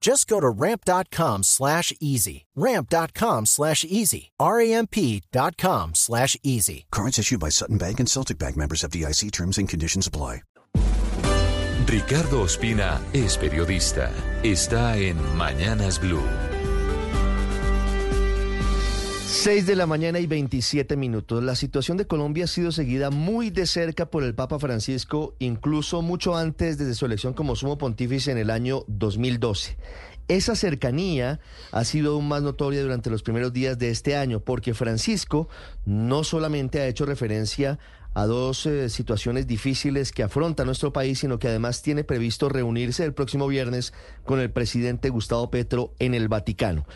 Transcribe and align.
Just 0.00 0.28
go 0.28 0.40
to 0.40 0.48
ramp.com 0.48 1.42
slash 1.42 1.92
easy. 2.00 2.46
Ramp.com 2.54 3.46
slash 3.46 3.84
easy. 3.84 4.30
R-A-M-P.com 4.40 5.94
slash 5.94 6.36
easy. 6.42 6.86
Cards 6.90 7.18
issued 7.18 7.40
by 7.40 7.48
Sutton 7.48 7.78
Bank 7.78 8.00
and 8.00 8.08
Celtic 8.08 8.38
Bank 8.38 8.56
members 8.56 8.84
of 8.84 8.90
DIC 8.90 9.32
terms 9.32 9.58
and 9.58 9.68
conditions 9.68 10.06
apply. 10.06 10.42
Ricardo 11.88 12.42
Ospina 12.42 13.00
es 13.14 13.38
periodista. 13.38 14.10
Está 14.42 14.98
en 14.98 15.16
Mañanas 15.38 15.98
Blue. 15.98 16.47
6 19.30 19.66
de 19.66 19.76
la 19.76 19.86
mañana 19.86 20.20
y 20.20 20.26
27 20.26 20.96
minutos. 20.96 21.44
La 21.44 21.54
situación 21.54 21.98
de 21.98 22.06
Colombia 22.06 22.44
ha 22.44 22.48
sido 22.48 22.72
seguida 22.72 23.10
muy 23.10 23.50
de 23.50 23.66
cerca 23.66 24.06
por 24.06 24.24
el 24.24 24.34
Papa 24.34 24.58
Francisco, 24.58 25.34
incluso 25.38 26.00
mucho 26.00 26.34
antes 26.34 26.78
desde 26.78 26.94
su 26.94 27.04
elección 27.04 27.34
como 27.34 27.54
sumo 27.54 27.76
pontífice 27.76 28.32
en 28.32 28.38
el 28.38 28.48
año 28.48 28.84
2012. 28.88 29.76
Esa 30.28 30.56
cercanía 30.56 31.40
ha 31.72 31.84
sido 31.84 32.14
aún 32.14 32.26
más 32.26 32.42
notoria 32.42 32.82
durante 32.82 33.10
los 33.10 33.22
primeros 33.22 33.52
días 33.52 33.78
de 33.78 33.90
este 33.90 34.16
año, 34.16 34.40
porque 34.40 34.72
Francisco 34.72 35.50
no 35.84 36.24
solamente 36.24 36.80
ha 36.80 36.86
hecho 36.86 37.04
referencia 37.04 37.78
a 38.14 38.24
dos 38.24 38.64
eh, 38.64 38.88
situaciones 38.88 39.46
difíciles 39.46 40.10
que 40.10 40.22
afronta 40.22 40.64
nuestro 40.64 40.92
país, 40.92 41.18
sino 41.18 41.38
que 41.38 41.48
además 41.48 41.82
tiene 41.82 42.02
previsto 42.02 42.48
reunirse 42.48 43.04
el 43.04 43.12
próximo 43.12 43.46
viernes 43.46 43.92
con 44.24 44.40
el 44.40 44.50
presidente 44.50 45.10
Gustavo 45.10 45.50
Petro 45.50 45.92
en 45.98 46.14
el 46.14 46.28
Vaticano. 46.28 46.86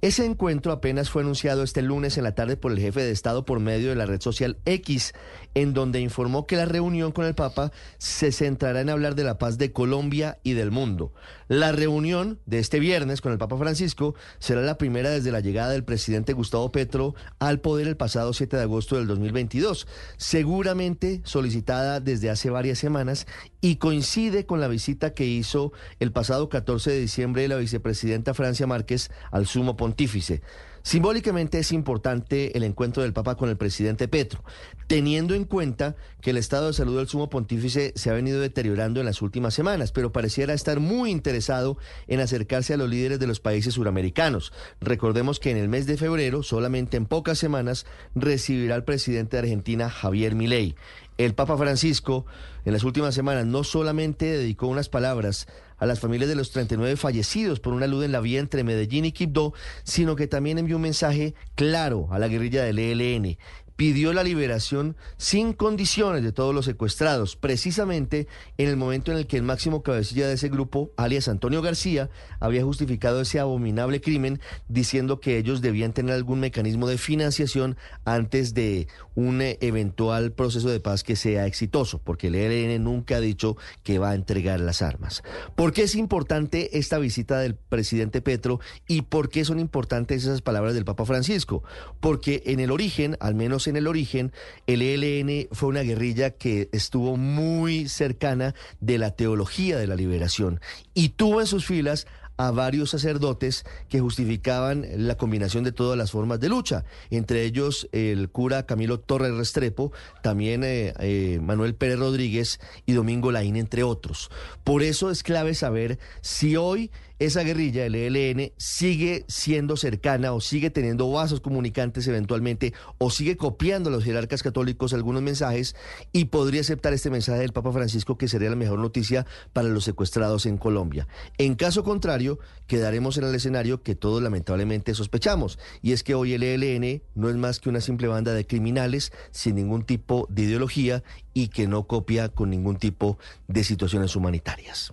Ese 0.00 0.24
encuentro 0.24 0.70
apenas 0.70 1.10
fue 1.10 1.22
anunciado 1.22 1.64
este 1.64 1.82
lunes 1.82 2.18
en 2.18 2.22
la 2.22 2.36
tarde 2.36 2.56
por 2.56 2.70
el 2.70 2.78
jefe 2.78 3.02
de 3.02 3.10
Estado 3.10 3.44
por 3.44 3.58
medio 3.58 3.88
de 3.88 3.96
la 3.96 4.06
red 4.06 4.20
social 4.20 4.56
X, 4.64 5.12
en 5.54 5.74
donde 5.74 6.00
informó 6.00 6.46
que 6.46 6.54
la 6.54 6.66
reunión 6.66 7.10
con 7.10 7.24
el 7.24 7.34
Papa 7.34 7.72
se 7.98 8.30
centrará 8.30 8.80
en 8.80 8.90
hablar 8.90 9.16
de 9.16 9.24
la 9.24 9.38
paz 9.38 9.58
de 9.58 9.72
Colombia 9.72 10.38
y 10.44 10.52
del 10.52 10.70
mundo. 10.70 11.12
La 11.48 11.72
reunión 11.72 12.38
de 12.46 12.60
este 12.60 12.78
viernes 12.78 13.20
con 13.20 13.32
el 13.32 13.38
Papa 13.38 13.58
Francisco 13.58 14.14
será 14.38 14.60
la 14.60 14.78
primera 14.78 15.10
desde 15.10 15.32
la 15.32 15.40
llegada 15.40 15.72
del 15.72 15.82
presidente 15.82 16.32
Gustavo 16.32 16.70
Petro 16.70 17.16
al 17.40 17.58
poder 17.58 17.88
el 17.88 17.96
pasado 17.96 18.32
7 18.32 18.56
de 18.56 18.62
agosto 18.62 18.94
del 18.94 19.08
2022, 19.08 19.88
seguramente 20.16 21.22
solicitada 21.24 21.98
desde 21.98 22.30
hace 22.30 22.50
varias 22.50 22.78
semanas 22.78 23.26
y 23.60 23.76
coincide 23.76 24.46
con 24.46 24.60
la 24.60 24.68
visita 24.68 25.14
que 25.14 25.26
hizo 25.26 25.72
el 26.00 26.12
pasado 26.12 26.48
14 26.48 26.90
de 26.90 27.00
diciembre 27.00 27.48
la 27.48 27.56
vicepresidenta 27.56 28.34
Francia 28.34 28.66
Márquez 28.66 29.10
al 29.30 29.46
sumo 29.46 29.76
pontífice. 29.76 30.42
Simbólicamente 30.82 31.58
es 31.58 31.72
importante 31.72 32.56
el 32.56 32.62
encuentro 32.62 33.02
del 33.02 33.12
Papa 33.12 33.34
con 33.34 33.50
el 33.50 33.58
presidente 33.58 34.08
Petro, 34.08 34.42
teniendo 34.86 35.34
en 35.34 35.44
cuenta 35.44 35.96
que 36.22 36.30
el 36.30 36.38
estado 36.38 36.68
de 36.68 36.72
salud 36.72 36.96
del 36.96 37.08
sumo 37.08 37.28
pontífice 37.28 37.92
se 37.94 38.08
ha 38.08 38.14
venido 38.14 38.40
deteriorando 38.40 39.00
en 39.00 39.04
las 39.04 39.20
últimas 39.20 39.52
semanas, 39.52 39.92
pero 39.92 40.12
pareciera 40.12 40.54
estar 40.54 40.80
muy 40.80 41.10
interesado 41.10 41.76
en 42.06 42.20
acercarse 42.20 42.72
a 42.72 42.78
los 42.78 42.88
líderes 42.88 43.18
de 43.18 43.26
los 43.26 43.38
países 43.38 43.74
suramericanos. 43.74 44.52
Recordemos 44.80 45.40
que 45.40 45.50
en 45.50 45.58
el 45.58 45.68
mes 45.68 45.86
de 45.86 45.98
febrero, 45.98 46.42
solamente 46.42 46.96
en 46.96 47.04
pocas 47.04 47.38
semanas, 47.38 47.84
recibirá 48.14 48.74
al 48.74 48.84
presidente 48.84 49.36
de 49.36 49.40
Argentina, 49.40 49.90
Javier 49.90 50.34
Milei. 50.34 50.74
El 51.18 51.34
Papa 51.34 51.58
Francisco 51.58 52.26
en 52.64 52.72
las 52.72 52.84
últimas 52.84 53.12
semanas 53.12 53.44
no 53.44 53.64
solamente 53.64 54.24
dedicó 54.26 54.68
unas 54.68 54.88
palabras 54.88 55.48
a 55.76 55.84
las 55.84 55.98
familias 55.98 56.28
de 56.28 56.36
los 56.36 56.52
39 56.52 56.96
fallecidos 56.96 57.58
por 57.58 57.72
una 57.72 57.88
luz 57.88 58.04
en 58.04 58.12
la 58.12 58.20
vía 58.20 58.38
entre 58.38 58.62
Medellín 58.62 59.04
y 59.04 59.12
Quibdó, 59.12 59.52
sino 59.82 60.14
que 60.14 60.28
también 60.28 60.58
envió 60.58 60.76
un 60.76 60.82
mensaje 60.82 61.34
claro 61.56 62.06
a 62.12 62.20
la 62.20 62.28
guerrilla 62.28 62.62
del 62.62 62.78
ELN 62.78 63.36
pidió 63.78 64.12
la 64.12 64.24
liberación 64.24 64.96
sin 65.18 65.52
condiciones 65.52 66.24
de 66.24 66.32
todos 66.32 66.52
los 66.52 66.64
secuestrados, 66.64 67.36
precisamente 67.36 68.26
en 68.56 68.68
el 68.68 68.76
momento 68.76 69.12
en 69.12 69.18
el 69.18 69.28
que 69.28 69.36
el 69.36 69.44
máximo 69.44 69.84
cabecilla 69.84 70.26
de 70.26 70.34
ese 70.34 70.48
grupo, 70.48 70.90
alias 70.96 71.28
Antonio 71.28 71.62
García, 71.62 72.10
había 72.40 72.64
justificado 72.64 73.20
ese 73.20 73.38
abominable 73.38 74.00
crimen 74.00 74.40
diciendo 74.66 75.20
que 75.20 75.38
ellos 75.38 75.60
debían 75.60 75.92
tener 75.92 76.16
algún 76.16 76.40
mecanismo 76.40 76.88
de 76.88 76.98
financiación 76.98 77.76
antes 78.04 78.52
de 78.52 78.88
un 79.14 79.40
eventual 79.42 80.32
proceso 80.32 80.68
de 80.68 80.80
paz 80.80 81.04
que 81.04 81.14
sea 81.14 81.46
exitoso, 81.46 82.00
porque 82.02 82.26
el 82.26 82.34
ELN 82.34 82.82
nunca 82.82 83.18
ha 83.18 83.20
dicho 83.20 83.56
que 83.84 84.00
va 84.00 84.10
a 84.10 84.14
entregar 84.16 84.58
las 84.58 84.82
armas. 84.82 85.22
¿Por 85.54 85.72
qué 85.72 85.82
es 85.82 85.94
importante 85.94 86.78
esta 86.78 86.98
visita 86.98 87.38
del 87.38 87.54
presidente 87.54 88.22
Petro 88.22 88.58
y 88.88 89.02
por 89.02 89.28
qué 89.28 89.44
son 89.44 89.60
importantes 89.60 90.24
esas 90.24 90.42
palabras 90.42 90.74
del 90.74 90.84
Papa 90.84 91.04
Francisco? 91.04 91.62
Porque 92.00 92.42
en 92.46 92.58
el 92.58 92.72
origen, 92.72 93.16
al 93.20 93.36
menos 93.36 93.67
en 93.68 93.76
el 93.76 93.86
origen, 93.86 94.32
el 94.66 94.82
ELN 94.82 95.48
fue 95.52 95.68
una 95.68 95.82
guerrilla 95.82 96.30
que 96.30 96.68
estuvo 96.72 97.16
muy 97.16 97.88
cercana 97.88 98.54
de 98.80 98.98
la 98.98 99.12
teología 99.12 99.78
de 99.78 99.86
la 99.86 99.96
liberación 99.96 100.60
y 100.94 101.10
tuvo 101.10 101.40
en 101.40 101.46
sus 101.46 101.66
filas 101.66 102.06
a 102.38 102.52
varios 102.52 102.90
sacerdotes 102.90 103.66
que 103.88 104.00
justificaban 104.00 104.86
la 104.94 105.16
combinación 105.16 105.64
de 105.64 105.72
todas 105.72 105.98
las 105.98 106.12
formas 106.12 106.38
de 106.38 106.48
lucha, 106.48 106.84
entre 107.10 107.44
ellos 107.44 107.88
el 107.92 108.30
cura 108.30 108.64
Camilo 108.64 109.00
Torres 109.00 109.34
Restrepo, 109.34 109.92
también 110.22 110.62
eh, 110.62 110.94
eh, 111.00 111.40
Manuel 111.42 111.74
Pérez 111.74 111.98
Rodríguez 111.98 112.60
y 112.86 112.92
Domingo 112.92 113.32
Laín, 113.32 113.56
entre 113.56 113.82
otros. 113.82 114.30
Por 114.62 114.84
eso 114.84 115.10
es 115.10 115.24
clave 115.24 115.54
saber 115.54 115.98
si 116.20 116.56
hoy 116.56 116.92
esa 117.18 117.42
guerrilla, 117.42 117.84
el 117.84 117.94
ELN, 117.94 118.52
sigue 118.56 119.24
siendo 119.28 119.76
cercana 119.76 120.32
o 120.32 120.40
sigue 120.40 120.70
teniendo 120.70 121.10
vasos 121.10 121.40
comunicantes 121.40 122.06
eventualmente 122.06 122.74
o 122.98 123.10
sigue 123.10 123.36
copiando 123.36 123.88
a 123.90 123.92
los 123.92 124.04
jerarcas 124.04 124.42
católicos 124.42 124.92
algunos 124.92 125.22
mensajes 125.22 125.74
y 126.12 126.26
podría 126.26 126.60
aceptar 126.60 126.92
este 126.92 127.10
mensaje 127.10 127.40
del 127.40 127.52
Papa 127.52 127.72
Francisco 127.72 128.16
que 128.16 128.28
sería 128.28 128.50
la 128.50 128.56
mejor 128.56 128.78
noticia 128.78 129.26
para 129.52 129.68
los 129.68 129.84
secuestrados 129.84 130.46
en 130.46 130.58
Colombia. 130.58 131.08
En 131.38 131.54
caso 131.54 131.82
contrario, 131.82 132.38
quedaremos 132.66 133.18
en 133.18 133.24
el 133.24 133.34
escenario 133.34 133.82
que 133.82 133.94
todos 133.94 134.22
lamentablemente 134.22 134.94
sospechamos 134.94 135.58
y 135.82 135.92
es 135.92 136.02
que 136.02 136.14
hoy 136.14 136.34
el 136.34 136.42
ELN 136.42 137.02
no 137.14 137.28
es 137.28 137.36
más 137.36 137.58
que 137.58 137.68
una 137.68 137.80
simple 137.80 138.08
banda 138.08 138.32
de 138.32 138.46
criminales 138.46 139.12
sin 139.30 139.56
ningún 139.56 139.84
tipo 139.84 140.26
de 140.30 140.42
ideología 140.42 141.02
y 141.34 141.48
que 141.48 141.66
no 141.66 141.86
copia 141.86 142.28
con 142.28 142.50
ningún 142.50 142.76
tipo 142.76 143.18
de 143.48 143.64
situaciones 143.64 144.16
humanitarias. 144.16 144.92